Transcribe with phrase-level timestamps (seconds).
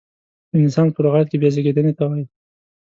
[0.57, 2.25] رنسانس په لغت کې بیا زیږیدنې ته وایي.